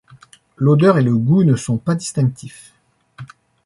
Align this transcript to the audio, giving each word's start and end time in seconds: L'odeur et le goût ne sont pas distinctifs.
L'odeur 0.57 0.97
et 0.97 1.03
le 1.03 1.15
goût 1.15 1.43
ne 1.43 1.55
sont 1.55 1.77
pas 1.77 1.93
distinctifs. 1.93 2.73